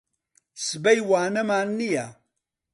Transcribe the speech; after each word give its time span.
سبەی 0.65 0.99
وانەمان 1.09 1.67
نییە. 1.79 2.05